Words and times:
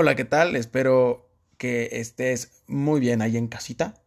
Hola, 0.00 0.14
¿qué 0.14 0.24
tal? 0.24 0.54
Espero 0.54 1.28
que 1.56 1.88
estés 1.90 2.62
muy 2.68 3.00
bien 3.00 3.20
ahí 3.20 3.36
en 3.36 3.48
casita. 3.48 4.00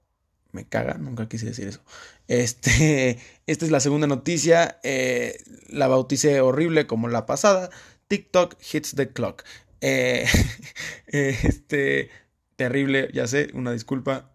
Me 0.54 0.64
caga, 0.64 0.94
nunca 0.94 1.28
quise 1.28 1.48
decir 1.48 1.68
eso. 1.68 1.82
Este, 2.30 3.20
esta 3.46 3.66
es 3.66 3.72
la 3.72 3.82
segunda 3.82 4.08
noticia. 4.08 4.80
Eh, 4.84 5.36
la 5.68 5.90
bauticé 5.90 6.40
horrible 6.40 6.88
como 6.88 7.10
la 7.10 7.26
pasada. 7.26 7.72
TikTok 8.08 8.56
hits 8.72 8.96
the 8.96 9.10
clock. 9.10 9.44
Eh, 9.82 10.26
este, 11.08 12.10
terrible, 12.56 13.10
ya 13.14 13.28
sé, 13.28 13.50
una 13.54 13.74
disculpa. 13.74 14.32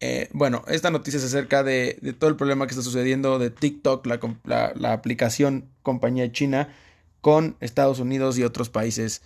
Eh, 0.00 0.28
bueno, 0.32 0.64
esta 0.66 0.90
noticia 0.90 1.18
es 1.18 1.24
acerca 1.24 1.62
de, 1.62 2.16
todo 2.18 2.30
el 2.30 2.36
problema 2.36 2.66
que 2.66 2.72
está 2.72 2.82
sucediendo 2.82 3.38
de 3.38 3.50
TikTok, 3.50 4.04
la 4.44 4.92
aplicación 4.92 5.70
compañía 5.84 6.32
china, 6.32 6.74
con 7.20 7.56
Estados 7.60 8.00
Unidos 8.00 8.38
y 8.38 8.42
otros 8.42 8.70
países 8.70 9.22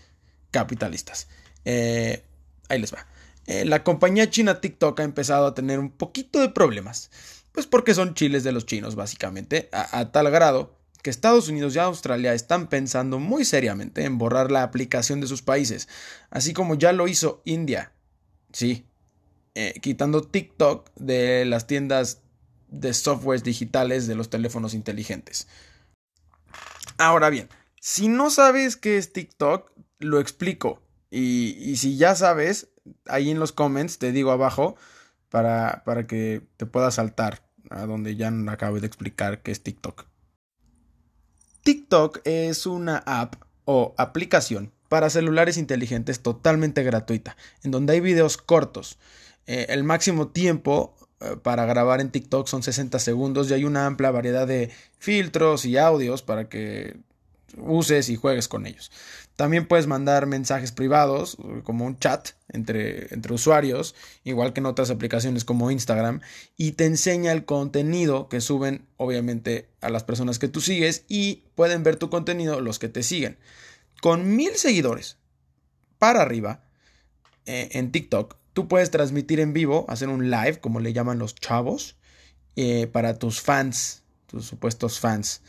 capitalistas. 0.50 1.26
Eh, 1.64 2.24
ahí 2.68 2.80
les 2.80 2.92
va. 2.92 3.06
Eh, 3.46 3.64
la 3.64 3.84
compañía 3.84 4.30
china 4.30 4.60
TikTok 4.60 5.00
ha 5.00 5.04
empezado 5.04 5.46
a 5.46 5.54
tener 5.54 5.78
un 5.78 5.90
poquito 5.90 6.40
de 6.40 6.48
problemas. 6.48 7.10
Pues 7.52 7.66
porque 7.66 7.94
son 7.94 8.14
chiles 8.14 8.42
de 8.42 8.50
los 8.52 8.66
chinos, 8.66 8.96
básicamente, 8.96 9.68
a, 9.72 10.10
tal 10.10 10.30
grado 10.30 10.76
que 11.02 11.10
Estados 11.10 11.48
Unidos 11.48 11.76
y 11.76 11.78
Australia 11.78 12.34
están 12.34 12.68
pensando 12.68 13.18
muy 13.20 13.44
seriamente 13.44 14.04
en 14.04 14.18
borrar 14.18 14.50
la 14.50 14.62
aplicación 14.64 15.20
de 15.20 15.26
sus 15.28 15.42
países, 15.42 15.86
así 16.30 16.52
como 16.52 16.74
ya 16.74 16.92
lo 16.92 17.06
hizo 17.06 17.42
India. 17.44 17.92
Sí, 18.52 18.86
eh, 19.54 19.74
quitando 19.80 20.22
TikTok 20.22 20.90
de 20.96 21.44
las 21.44 21.66
tiendas 21.68 22.22
de 22.68 22.92
softwares 22.92 23.44
digitales 23.44 24.08
de 24.08 24.16
los 24.16 24.30
teléfonos 24.30 24.74
inteligentes. 24.74 25.46
Ahora 26.98 27.30
bien, 27.30 27.48
si 27.80 28.08
no 28.08 28.30
sabes 28.30 28.76
qué 28.76 28.96
es 28.96 29.12
TikTok, 29.12 29.70
lo 29.98 30.18
explico. 30.18 30.82
Y, 31.10 31.76
si 31.76 31.96
ya 31.96 32.14
sabes, 32.14 32.68
ahí 33.06 33.30
en 33.30 33.38
los 33.38 33.52
comments 33.52 33.98
te 33.98 34.10
digo 34.12 34.32
abajo 34.32 34.76
para, 35.28 35.82
para 35.84 36.06
que 36.06 36.42
te 36.56 36.66
puedas 36.66 36.94
saltar 36.94 37.48
a 37.70 37.86
donde 37.86 38.16
ya 38.16 38.32
acabo 38.48 38.80
de 38.80 38.86
explicar 38.86 39.42
qué 39.42 39.52
es 39.52 39.62
TikTok. 39.62 40.06
TikTok 41.62 42.20
es 42.24 42.66
una 42.66 42.98
app 43.06 43.36
o 43.64 43.94
aplicación 43.96 44.72
para 44.88 45.10
celulares 45.10 45.56
inteligentes 45.56 46.20
totalmente 46.20 46.82
gratuita, 46.82 47.36
en 47.62 47.70
donde 47.70 47.94
hay 47.94 48.00
videos 48.00 48.36
cortos. 48.36 48.98
Eh, 49.46 49.66
el 49.70 49.82
máximo 49.82 50.28
tiempo 50.28 50.94
eh, 51.20 51.36
para 51.42 51.64
grabar 51.64 52.00
en 52.00 52.10
TikTok 52.10 52.46
son 52.46 52.62
60 52.62 52.98
segundos 52.98 53.50
y 53.50 53.54
hay 53.54 53.64
una 53.64 53.86
amplia 53.86 54.10
variedad 54.10 54.46
de 54.46 54.70
filtros 54.98 55.64
y 55.64 55.78
audios 55.78 56.22
para 56.22 56.48
que 56.48 56.96
uses 57.58 58.08
y 58.08 58.16
juegues 58.16 58.48
con 58.48 58.66
ellos. 58.66 58.90
También 59.36 59.66
puedes 59.66 59.88
mandar 59.88 60.26
mensajes 60.26 60.70
privados, 60.70 61.36
como 61.64 61.86
un 61.86 61.98
chat 61.98 62.30
entre, 62.48 63.12
entre 63.12 63.34
usuarios, 63.34 63.96
igual 64.22 64.52
que 64.52 64.60
en 64.60 64.66
otras 64.66 64.90
aplicaciones 64.90 65.44
como 65.44 65.72
Instagram, 65.72 66.20
y 66.56 66.72
te 66.72 66.84
enseña 66.84 67.32
el 67.32 67.44
contenido 67.44 68.28
que 68.28 68.40
suben, 68.40 68.86
obviamente, 68.96 69.68
a 69.80 69.90
las 69.90 70.04
personas 70.04 70.38
que 70.38 70.48
tú 70.48 70.60
sigues 70.60 71.04
y 71.08 71.44
pueden 71.56 71.82
ver 71.82 71.96
tu 71.96 72.10
contenido 72.10 72.60
los 72.60 72.78
que 72.78 72.88
te 72.88 73.02
siguen. 73.02 73.36
Con 74.00 74.36
mil 74.36 74.54
seguidores 74.54 75.16
para 75.98 76.22
arriba 76.22 76.62
eh, 77.46 77.70
en 77.72 77.90
TikTok, 77.90 78.36
tú 78.52 78.68
puedes 78.68 78.92
transmitir 78.92 79.40
en 79.40 79.52
vivo, 79.52 79.84
hacer 79.88 80.08
un 80.08 80.30
live, 80.30 80.60
como 80.60 80.78
le 80.78 80.92
llaman 80.92 81.18
los 81.18 81.34
chavos, 81.34 81.96
eh, 82.54 82.86
para 82.86 83.18
tus 83.18 83.40
fans, 83.40 84.04
tus 84.28 84.46
supuestos 84.46 85.00
fans. 85.00 85.42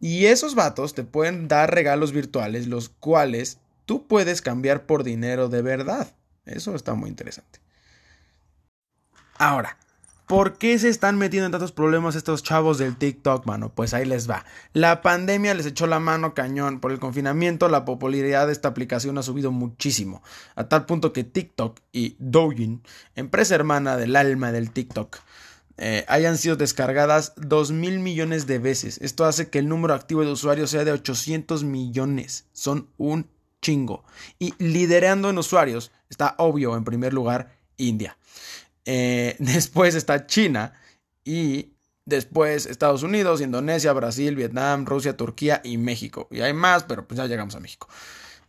Y 0.00 0.26
esos 0.26 0.54
vatos 0.54 0.94
te 0.94 1.04
pueden 1.04 1.48
dar 1.48 1.74
regalos 1.74 2.12
virtuales, 2.12 2.66
los 2.66 2.88
cuales 2.88 3.58
tú 3.86 4.06
puedes 4.06 4.42
cambiar 4.42 4.84
por 4.84 5.04
dinero 5.04 5.48
de 5.48 5.62
verdad. 5.62 6.14
Eso 6.44 6.74
está 6.74 6.94
muy 6.94 7.08
interesante. 7.08 7.60
Ahora, 9.38 9.78
¿por 10.26 10.58
qué 10.58 10.78
se 10.78 10.88
están 10.88 11.18
metiendo 11.18 11.46
en 11.46 11.52
tantos 11.52 11.72
problemas 11.72 12.14
estos 12.14 12.42
chavos 12.42 12.78
del 12.78 12.96
TikTok, 12.96 13.46
mano? 13.46 13.70
Pues 13.74 13.94
ahí 13.94 14.04
les 14.04 14.28
va. 14.28 14.44
La 14.72 15.02
pandemia 15.02 15.54
les 15.54 15.66
echó 15.66 15.86
la 15.86 16.00
mano 16.00 16.34
cañón. 16.34 16.80
Por 16.80 16.92
el 16.92 16.98
confinamiento, 16.98 17.68
la 17.68 17.84
popularidad 17.84 18.46
de 18.46 18.52
esta 18.52 18.68
aplicación 18.68 19.18
ha 19.18 19.22
subido 19.22 19.50
muchísimo. 19.50 20.22
A 20.54 20.68
tal 20.68 20.86
punto 20.86 21.12
que 21.12 21.24
TikTok 21.24 21.80
y 21.92 22.16
Douyin, 22.18 22.82
empresa 23.14 23.54
hermana 23.54 23.96
del 23.96 24.16
alma 24.16 24.52
del 24.52 24.70
TikTok, 24.70 25.18
eh, 25.78 26.04
hayan 26.08 26.38
sido 26.38 26.56
descargadas 26.56 27.34
2 27.36 27.72
mil 27.72 27.98
millones 27.98 28.46
de 28.46 28.58
veces. 28.58 28.98
Esto 29.02 29.24
hace 29.24 29.50
que 29.50 29.58
el 29.58 29.68
número 29.68 29.94
activo 29.94 30.22
de 30.22 30.30
usuarios 30.32 30.70
sea 30.70 30.84
de 30.84 30.92
800 30.92 31.64
millones. 31.64 32.46
Son 32.52 32.88
un 32.96 33.28
chingo. 33.60 34.04
Y 34.38 34.54
liderando 34.58 35.30
en 35.30 35.38
usuarios 35.38 35.92
está 36.08 36.34
obvio, 36.38 36.76
en 36.76 36.84
primer 36.84 37.12
lugar, 37.12 37.58
India. 37.76 38.16
Eh, 38.84 39.36
después 39.38 39.94
está 39.94 40.26
China 40.26 40.72
y 41.24 41.72
después 42.06 42.66
Estados 42.66 43.02
Unidos, 43.02 43.40
Indonesia, 43.40 43.92
Brasil, 43.92 44.34
Vietnam, 44.34 44.86
Rusia, 44.86 45.16
Turquía 45.16 45.60
y 45.62 45.76
México. 45.76 46.28
Y 46.30 46.40
hay 46.40 46.54
más, 46.54 46.84
pero 46.84 47.06
pues 47.06 47.18
ya 47.18 47.26
llegamos 47.26 47.54
a 47.54 47.60
México. 47.60 47.88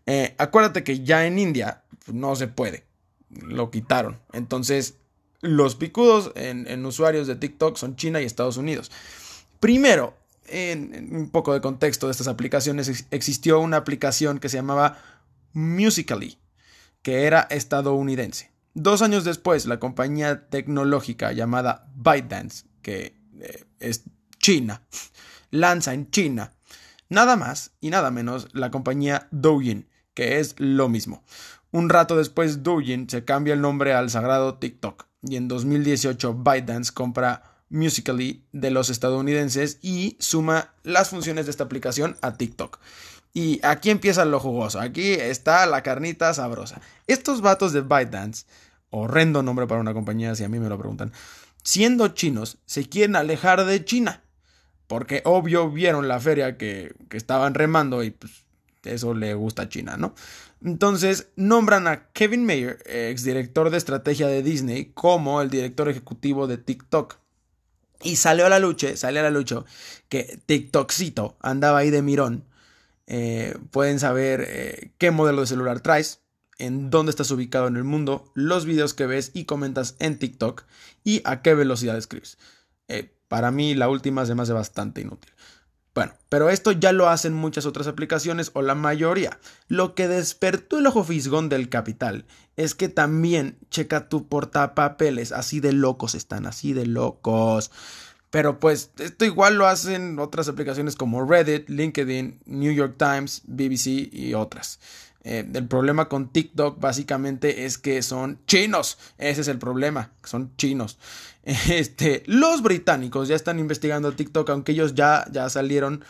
Eh, 0.06 0.34
acuérdate 0.38 0.84
que 0.86 1.04
ya 1.04 1.26
en 1.26 1.40
India 1.40 1.84
pues, 2.06 2.16
no 2.16 2.36
se 2.38 2.48
puede. 2.48 2.86
Lo 3.30 3.70
quitaron. 3.70 4.20
Entonces 4.32 4.96
los 5.42 5.76
picudos 5.76 6.32
en, 6.36 6.86
usuarios 6.86 7.28
de 7.28 7.36
TikTok 7.36 7.78
son 7.78 7.96
China 7.96 8.22
y 8.22 8.26
Estados 8.26 8.58
Unidos. 8.58 8.92
Primero, 9.60 10.16
en, 10.48 11.16
un 11.16 11.30
poco 11.30 11.54
de 11.54 11.62
contexto 11.62 12.08
de 12.08 12.12
estas 12.12 12.28
aplicaciones, 12.28 13.06
existió 13.12 13.60
una 13.60 13.78
aplicación 13.78 14.40
que 14.40 14.50
se 14.50 14.58
llamaba 14.58 14.98
Musically, 15.54 16.38
que 17.02 17.24
era 17.26 17.42
estadounidense. 17.50 18.52
Dos 18.74 19.02
años 19.02 19.24
después, 19.24 19.66
la 19.66 19.80
compañía 19.80 20.50
tecnológica 20.50 21.32
llamada 21.32 21.88
ByteDance, 21.96 22.66
que 22.82 23.20
eh, 23.40 23.66
es 23.80 24.04
China, 24.40 24.84
lanza 25.52 25.94
en 25.94 26.10
China 26.12 26.54
nada 27.10 27.36
más 27.36 27.72
y 27.80 27.90
nada 27.90 28.12
menos 28.12 28.50
la 28.54 28.72
compañía 28.72 29.28
Douyin, 29.32 29.88
que 30.14 30.40
es 30.40 30.56
lo 30.58 30.90
mismo. 30.90 31.24
Un 31.72 31.90
rato 31.90 32.16
después, 32.16 32.64
Douyin 32.64 33.10
se 33.10 33.26
cambia 33.26 33.54
el 33.54 33.62
nombre 33.62 33.94
al 33.94 34.10
sagrado 34.10 34.56
TikTok 34.56 35.08
y 35.22 35.36
en 35.36 35.48
2018 35.48 36.34
ByteDance 36.34 36.94
compra 36.94 37.44
Musically 37.70 38.46
de 38.54 38.72
los 38.72 38.90
estadounidenses 38.90 39.80
y 39.82 40.16
suma 40.20 40.74
las 40.84 41.10
funciones 41.10 41.46
de 41.46 41.52
esta 41.52 41.66
aplicación 41.66 42.18
a 42.22 42.36
TikTok. 42.36 42.80
Y 43.34 43.60
aquí 43.64 43.90
empieza 43.90 44.24
lo 44.26 44.40
jugoso, 44.40 44.80
aquí 44.80 45.12
está 45.12 45.66
la 45.66 45.84
carnita 45.84 46.34
sabrosa. 46.34 46.82
Estos 47.08 47.42
vatos 47.42 47.74
de 47.74 47.82
ByteDance, 47.82 48.46
horrendo 48.90 49.44
nombre 49.44 49.68
para 49.68 49.82
una 49.82 49.94
compañía 49.94 50.34
si 50.36 50.44
a 50.44 50.50
mí 50.50 50.60
me 50.60 50.70
lo 50.70 50.78
preguntan, 50.78 51.12
siendo 51.62 52.08
chinos, 52.10 52.58
se 52.66 52.88
quieren 52.88 53.16
alejar 53.16 53.66
de 53.66 53.84
China. 53.84 54.24
Porque 54.88 55.22
obvio 55.26 55.70
vieron 55.70 56.08
la 56.08 56.22
feria 56.22 56.58
que, 56.58 56.96
que 57.10 57.18
estaban 57.18 57.54
remando 57.54 58.04
y 58.04 58.12
pues 58.12 58.46
eso 58.84 59.14
le 59.14 59.34
gusta 59.34 59.64
a 59.64 59.70
China, 59.70 59.98
¿no? 59.98 60.16
Entonces 60.64 61.30
nombran 61.36 61.88
a 61.88 62.10
Kevin 62.12 62.46
Mayer, 62.46 62.80
exdirector 62.86 63.70
de 63.70 63.78
estrategia 63.78 64.28
de 64.28 64.44
Disney, 64.44 64.92
como 64.94 65.42
el 65.42 65.50
director 65.50 65.90
ejecutivo 65.90 66.48
de 66.48 66.58
TikTok. 66.58 67.18
Y 68.04 68.18
salió 68.18 68.46
a 68.46 68.50
la 68.50 68.60
lucha, 68.60 68.96
salió 68.96 69.22
a 69.22 69.24
la 69.24 69.32
lucha 69.32 69.64
que 70.10 70.40
TikTokcito 70.46 71.38
andaba 71.42 71.80
ahí 71.80 71.90
de 71.90 72.02
mirón. 72.02 72.46
Eh, 73.08 73.58
pueden 73.72 74.00
saber 74.00 74.46
eh, 74.48 74.92
qué 74.98 75.12
modelo 75.12 75.42
de 75.42 75.48
celular 75.48 75.80
traes, 75.80 76.22
en 76.60 76.90
dónde 76.90 77.12
estás 77.12 77.32
ubicado 77.32 77.68
en 77.68 77.78
el 77.78 77.84
mundo, 77.84 78.32
los 78.34 78.66
videos 78.66 78.94
que 78.94 79.06
ves 79.06 79.32
y 79.34 79.46
comentas 79.46 79.96
en 80.00 80.20
TikTok 80.20 80.66
y 81.04 81.22
a 81.24 81.42
qué 81.42 81.54
velocidad 81.54 81.98
escribes. 81.98 82.38
Eh, 82.88 83.14
para 83.28 83.52
mí 83.52 83.76
la 83.76 83.90
última 83.90 84.26
se 84.26 84.36
me 84.36 84.44
hace 84.44 84.54
bastante 84.54 85.02
inútil. 85.02 85.32
Bueno, 85.98 86.14
pero 86.30 86.52
esto 86.52 86.72
ya 86.74 86.92
lo 86.92 87.10
hacen 87.10 87.34
muchas 87.34 87.66
otras 87.66 87.88
aplicaciones 87.88 88.52
o 88.54 88.62
la 88.62 88.76
mayoría. 88.76 89.40
Lo 89.68 89.96
que 89.96 90.08
despertó 90.08 90.78
el 90.78 90.86
ojo 90.86 91.04
fisgón 91.04 91.50
del 91.50 91.70
capital 91.70 92.28
es 92.56 92.76
que 92.76 92.88
también 92.88 93.58
checa 93.72 94.08
tu 94.08 94.28
portapapeles, 94.28 95.32
así 95.32 95.60
de 95.60 95.74
locos 95.74 96.14
están, 96.14 96.46
así 96.46 96.74
de 96.74 96.86
locos. 96.86 97.72
Pero 98.30 98.60
pues 98.60 98.92
esto 99.00 99.26
igual 99.26 99.56
lo 99.56 99.66
hacen 99.66 100.20
otras 100.20 100.48
aplicaciones 100.48 100.96
como 100.96 101.26
Reddit, 101.26 101.68
LinkedIn, 101.68 102.42
New 102.46 102.74
York 102.74 102.94
Times, 103.00 103.42
BBC 103.48 104.14
y 104.14 104.36
otras. 104.36 104.80
Eh, 105.30 105.46
el 105.54 105.68
problema 105.68 106.08
con 106.08 106.30
TikTok 106.32 106.80
básicamente 106.80 107.66
es 107.66 107.78
que 107.78 108.02
son 108.02 108.40
chinos. 108.48 108.98
Ese 109.18 109.42
es 109.42 109.50
el 109.50 109.60
problema, 109.60 110.12
son 110.24 110.56
chinos. 110.56 110.98
Este, 111.70 112.24
los 112.26 112.62
británicos 112.62 113.30
ya 113.30 113.36
están 113.36 113.58
investigando 113.60 114.12
TikTok, 114.12 114.50
aunque 114.50 114.74
ellos 114.74 114.96
ya, 114.96 115.26
ya 115.32 115.50
salieron, 115.50 116.04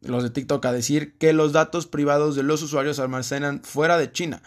los 0.00 0.22
de 0.22 0.30
TikTok, 0.30 0.64
a 0.64 0.72
decir 0.72 1.18
que 1.18 1.34
los 1.34 1.52
datos 1.52 1.86
privados 1.86 2.36
de 2.36 2.42
los 2.42 2.62
usuarios 2.62 2.96
se 2.96 3.02
almacenan 3.02 3.62
fuera 3.62 3.98
de 3.98 4.12
China. 4.12 4.42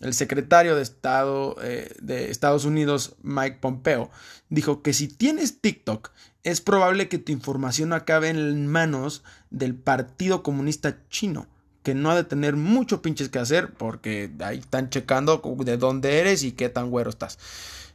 El 0.00 0.12
secretario 0.12 0.74
de 0.74 0.82
Estado 0.82 1.56
eh, 1.62 1.94
de 2.00 2.32
Estados 2.32 2.64
Unidos, 2.64 3.14
Mike 3.22 3.58
Pompeo, 3.60 4.10
dijo 4.48 4.82
que 4.82 4.92
si 4.92 5.06
tienes 5.06 5.60
TikTok, 5.60 6.10
es 6.42 6.60
probable 6.60 7.08
que 7.08 7.18
tu 7.18 7.30
información 7.30 7.92
acabe 7.92 8.28
en 8.28 8.66
manos 8.66 9.22
del 9.50 9.76
Partido 9.76 10.42
Comunista 10.42 10.98
Chino 11.10 11.46
que 11.86 11.94
no 11.94 12.10
ha 12.10 12.16
de 12.16 12.24
tener 12.24 12.56
mucho 12.56 13.00
pinches 13.00 13.28
que 13.28 13.38
hacer 13.38 13.72
porque 13.72 14.28
ahí 14.40 14.58
están 14.58 14.90
checando 14.90 15.40
de 15.58 15.76
dónde 15.76 16.18
eres 16.18 16.42
y 16.42 16.50
qué 16.50 16.68
tan 16.68 16.90
güero 16.90 17.10
estás. 17.10 17.38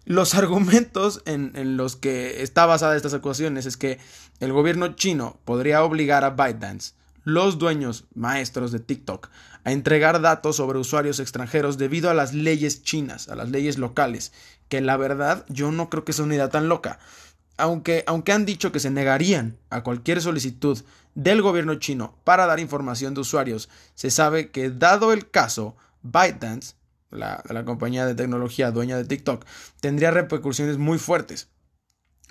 Los 0.06 0.34
argumentos 0.42 1.22
en, 1.26 1.52
en 1.56 1.76
los 1.76 1.98
que 1.98 2.42
está 2.42 2.66
basada 2.66 2.96
estas 2.96 3.14
acusaciones 3.14 3.66
es 3.66 3.76
que 3.76 4.00
el 4.40 4.54
gobierno 4.54 4.96
chino 4.96 5.42
podría 5.44 5.84
obligar 5.84 6.24
a 6.24 6.30
ByteDance, 6.30 6.94
los 7.26 7.60
dueños 7.60 8.06
maestros 8.16 8.72
de 8.72 8.80
TikTok, 8.80 9.28
a 9.66 9.74
entregar 9.74 10.22
datos 10.22 10.56
sobre 10.56 10.80
usuarios 10.80 11.20
extranjeros 11.20 11.78
debido 11.78 12.10
a 12.10 12.14
las 12.14 12.34
leyes 12.34 12.84
chinas, 12.84 13.28
a 13.28 13.36
las 13.36 13.50
leyes 13.50 13.78
locales, 13.78 14.32
que 14.70 14.80
la 14.80 14.96
verdad 14.96 15.44
yo 15.50 15.74
no 15.74 15.90
creo 15.90 16.06
que 16.06 16.14
sea 16.14 16.24
una 16.24 16.36
idea 16.36 16.48
tan 16.48 16.70
loca. 16.70 17.00
Aunque, 17.62 18.04
aunque 18.08 18.32
han 18.32 18.46
dicho 18.46 18.72
que 18.72 18.80
se 18.80 18.90
negarían 18.90 19.56
a 19.70 19.84
cualquier 19.84 20.20
solicitud 20.20 20.84
del 21.14 21.44
gobierno 21.44 21.76
chino 21.76 22.18
para 22.24 22.48
dar 22.48 22.60
información 22.60 23.14
de 23.14 23.22
usuarios, 23.22 23.70
se 23.94 24.10
sabe 24.10 24.50
que 24.50 24.72
dado 24.72 25.14
el 25.14 25.30
caso, 25.30 25.76
ByteDance, 26.02 26.74
la, 27.12 27.44
la 27.48 27.64
compañía 27.64 28.08
de 28.08 28.16
tecnología 28.16 28.72
dueña 28.72 28.98
de 28.98 29.06
TikTok, 29.06 29.46
tendría 29.80 30.10
repercusiones 30.10 30.80
muy 30.80 30.98
fuertes. 30.98 31.50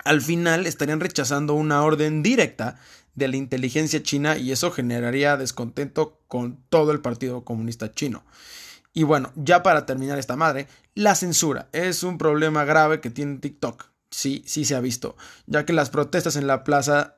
Al 0.03 0.21
final 0.21 0.67
estarían 0.67 0.99
rechazando 0.99 1.55
una 1.55 1.85
orden 1.85 2.25
directa 2.25 2.81
de 3.15 3.29
la 3.29 3.37
inteligencia 3.37 4.03
china 4.03 4.37
y 4.37 4.51
eso 4.51 4.73
generaría 4.73 5.37
descontento 5.37 6.19
con 6.27 6.57
todo 6.71 6.91
el 6.91 7.01
Partido 7.01 7.45
Comunista 7.45 7.95
Chino. 7.95 8.25
Y 8.93 9.05
bueno, 9.05 9.31
ya 9.37 9.63
para 9.63 9.87
terminar 9.87 10.19
esta 10.19 10.35
madre, 10.35 10.67
la 10.97 11.15
censura 11.15 11.69
es 11.73 12.03
un 12.03 12.19
problema 12.19 12.65
grave 12.65 13.01
que 13.01 13.11
tiene 13.11 13.39
TikTok. 13.39 13.91
Sí, 14.11 14.43
sí 14.47 14.65
se 14.65 14.75
ha 14.75 14.81
visto, 14.81 15.17
ya 15.47 15.65
que 15.65 15.73
las 15.73 15.91
protestas 15.91 16.37
en 16.37 16.47
la 16.47 16.65
plaza 16.65 17.17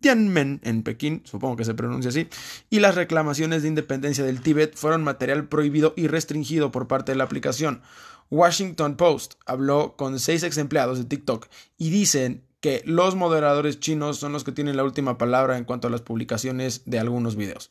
Tiananmen 0.00 0.60
en 0.62 0.82
Pekín, 0.82 1.22
supongo 1.24 1.56
que 1.56 1.64
se 1.64 1.74
pronuncia 1.74 2.10
así, 2.10 2.28
y 2.70 2.80
las 2.80 2.94
reclamaciones 2.94 3.62
de 3.62 3.68
independencia 3.68 4.24
del 4.24 4.40
Tíbet 4.40 4.76
fueron 4.76 5.02
material 5.02 5.48
prohibido 5.48 5.94
y 5.96 6.06
restringido 6.06 6.70
por 6.70 6.86
parte 6.86 7.12
de 7.12 7.18
la 7.18 7.24
aplicación. 7.24 7.82
Washington 8.30 8.96
Post 8.96 9.34
habló 9.46 9.96
con 9.96 10.20
seis 10.20 10.42
ex 10.42 10.58
empleados 10.58 10.98
de 10.98 11.04
TikTok 11.04 11.48
y 11.78 11.90
dicen 11.90 12.44
que 12.60 12.82
los 12.84 13.14
moderadores 13.14 13.80
chinos 13.80 14.18
son 14.18 14.32
los 14.32 14.44
que 14.44 14.52
tienen 14.52 14.76
la 14.76 14.84
última 14.84 15.18
palabra 15.18 15.56
en 15.56 15.64
cuanto 15.64 15.88
a 15.88 15.90
las 15.90 16.02
publicaciones 16.02 16.82
de 16.84 16.98
algunos 16.98 17.36
videos. 17.36 17.70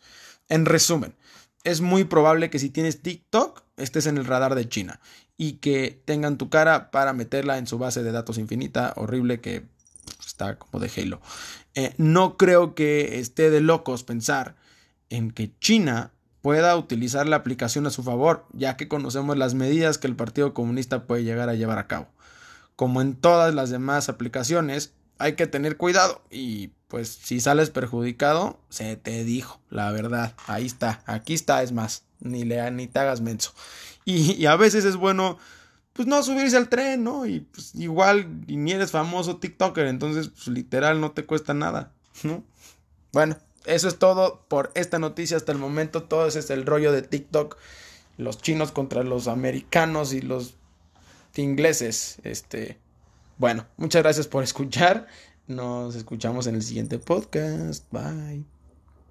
En 0.50 0.66
resumen, 0.66 1.16
es 1.64 1.82
muy 1.82 2.06
probable 2.06 2.50
que 2.50 2.60
si 2.60 2.70
tienes 2.70 3.02
TikTok 3.02 3.64
estés 3.78 4.08
en 4.08 4.18
el 4.18 4.26
radar 4.26 4.56
de 4.56 4.68
China 4.68 5.00
y 5.38 5.54
que 5.54 6.02
tengan 6.06 6.38
tu 6.38 6.50
cara 6.50 6.92
para 6.92 7.14
meterla 7.14 7.58
en 7.58 7.68
su 7.68 7.78
base 7.78 8.04
de 8.04 8.12
datos 8.12 8.38
infinita 8.38 8.94
horrible 8.96 9.40
que 9.40 9.66
está 10.26 10.58
como 10.58 10.80
de 10.84 10.92
Halo. 10.96 11.22
Eh, 11.76 11.94
no 11.98 12.38
creo 12.38 12.76
que 12.76 13.20
esté 13.20 13.50
de 13.50 13.62
locos 13.62 14.04
pensar 14.04 14.56
en 15.10 15.32
que 15.32 15.52
China 15.60 16.12
pueda 16.42 16.76
utilizar 16.76 17.28
la 17.28 17.36
aplicación 17.36 17.86
a 17.88 17.92
su 17.92 18.04
favor, 18.04 18.46
ya 18.54 18.78
que 18.78 18.88
conocemos 18.88 19.38
las 19.38 19.54
medidas 19.54 19.98
que 19.98 20.08
el 20.08 20.16
Partido 20.16 20.54
Comunista 20.54 21.06
puede 21.06 21.24
llegar 21.24 21.50
a 21.50 21.56
llevar 21.56 21.78
a 21.78 21.88
cabo. 21.88 22.08
Como 22.76 23.02
en 23.02 23.16
todas 23.16 23.54
las 23.54 23.70
demás 23.70 24.10
aplicaciones, 24.10 24.94
hay 25.18 25.34
que 25.34 25.48
tener 25.48 25.78
cuidado 25.78 26.22
y 26.30 26.70
pues 26.88 27.10
si 27.10 27.40
sales 27.40 27.70
perjudicado, 27.70 28.60
se 28.70 28.96
te 28.96 29.24
dijo, 29.24 29.60
la 29.70 29.92
verdad, 29.92 30.36
ahí 30.48 30.66
está, 30.66 31.04
aquí 31.06 31.34
está, 31.34 31.64
es 31.64 31.72
más, 31.72 32.04
ni 32.20 32.44
le 32.44 32.70
ni 32.72 32.88
te 32.88 33.00
hagas 33.00 33.22
menso. 33.22 33.54
Y, 34.06 34.46
a 34.46 34.56
veces 34.56 34.86
es 34.86 34.96
bueno, 34.96 35.38
pues 35.92 36.08
no 36.08 36.24
subirse 36.24 36.56
al 36.56 36.70
tren, 36.70 37.04
¿no? 37.04 37.26
Y 37.26 37.42
pues 37.42 37.76
igual, 37.76 38.44
y 38.48 38.56
ni 38.56 38.72
eres 38.72 38.92
famoso 38.92 39.38
TikToker, 39.38 39.88
entonces 39.88 40.30
pues, 40.30 40.48
literal 40.48 41.02
no 41.02 41.12
te 41.12 41.26
cuesta 41.26 41.54
nada, 41.54 41.92
¿no? 42.24 42.44
Bueno, 43.12 43.38
eso 43.66 43.90
es 43.90 44.00
todo 44.00 44.46
por 44.48 44.72
esta 44.76 44.98
noticia 44.98 45.36
hasta 45.36 45.52
el 45.52 45.58
momento, 45.58 46.04
todo 46.04 46.28
ese 46.28 46.40
es 46.40 46.50
el 46.52 46.66
rollo 46.66 46.94
de 46.94 47.02
TikTok, 47.02 47.58
los 48.18 48.38
chinos 48.38 48.72
contra 48.72 49.04
los 49.04 49.28
americanos 49.28 50.14
y 50.14 50.22
los 50.22 50.56
ingleses. 51.36 52.18
Este, 52.24 52.80
bueno, 53.38 53.66
muchas 53.78 54.04
gracias 54.04 54.28
por 54.28 54.44
escuchar. 54.44 55.08
Nos 55.48 55.96
escuchamos 55.96 56.48
en 56.48 56.56
el 56.56 56.64
siguiente 56.64 57.00
podcast. 57.00 57.86
Bye. 57.92 58.57